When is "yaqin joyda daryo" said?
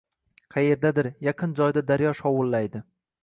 1.27-2.17